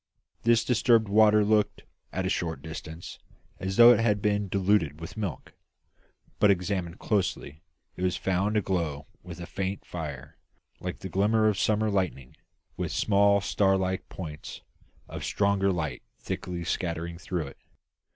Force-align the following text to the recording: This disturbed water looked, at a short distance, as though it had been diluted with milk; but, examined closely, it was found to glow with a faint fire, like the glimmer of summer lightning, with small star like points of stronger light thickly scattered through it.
This 0.41 0.65
disturbed 0.65 1.07
water 1.07 1.45
looked, 1.45 1.83
at 2.11 2.25
a 2.25 2.29
short 2.29 2.63
distance, 2.63 3.19
as 3.59 3.77
though 3.77 3.91
it 3.93 3.99
had 3.99 4.19
been 4.19 4.47
diluted 4.47 4.99
with 4.99 5.15
milk; 5.15 5.53
but, 6.39 6.49
examined 6.49 6.97
closely, 6.97 7.61
it 7.95 8.01
was 8.01 8.17
found 8.17 8.55
to 8.55 8.61
glow 8.63 9.05
with 9.21 9.39
a 9.39 9.45
faint 9.45 9.85
fire, 9.85 10.39
like 10.79 11.01
the 11.01 11.07
glimmer 11.07 11.47
of 11.47 11.59
summer 11.59 11.91
lightning, 11.91 12.35
with 12.77 12.91
small 12.91 13.41
star 13.41 13.77
like 13.77 14.09
points 14.09 14.61
of 15.07 15.23
stronger 15.23 15.71
light 15.71 16.01
thickly 16.19 16.63
scattered 16.63 17.21
through 17.21 17.45
it. 17.45 17.57